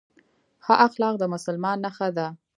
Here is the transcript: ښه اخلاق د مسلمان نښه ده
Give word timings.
ښه 0.65 0.73
اخلاق 0.87 1.15
د 1.19 1.23
مسلمان 1.33 1.77
نښه 1.85 2.07
ده 2.17 2.27